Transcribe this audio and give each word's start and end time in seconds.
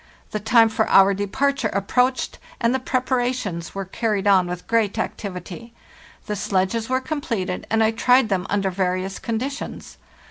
43. 0.31 0.31
The 0.39 0.45
time 0.45 0.67
for 0.69 0.89
our 0.89 1.13
departure 1.13 1.67
approached, 1.67 2.39
and 2.59 2.73
the 2.73 2.79
preparations 2.79 3.75
were 3.75 3.85
carried 3.85 4.25
on 4.25 4.47
with 4.47 4.65
great 4.65 4.97
activity. 4.97 5.75
The 6.25 6.35
sledges 6.35 6.89
were 6.89 6.99
completed, 7.01 7.67
and 7.69 7.83
I 7.83 7.91
tried 7.91 8.27
them 8.29 8.47
under 8.49 8.71
various 8.71 9.19
conditions. 9.19 9.99